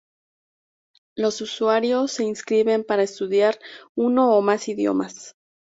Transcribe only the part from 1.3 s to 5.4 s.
usuarios se inscriben para estudiar uno o más idiomas.